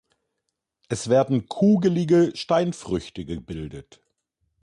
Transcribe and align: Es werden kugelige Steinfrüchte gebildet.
Es 0.89 1.09
werden 1.11 1.47
kugelige 1.47 2.31
Steinfrüchte 2.33 3.23
gebildet. 3.23 4.01